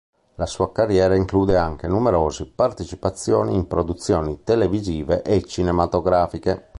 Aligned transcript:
La 0.37 0.47
sua 0.47 0.71
carriera 0.71 1.13
include 1.13 1.57
anche 1.57 1.87
numerose 1.87 2.47
partecipazioni 2.47 3.53
in 3.53 3.67
produzioni 3.67 4.41
televisive 4.43 5.21
e 5.21 5.43
cinematografiche. 5.43 6.69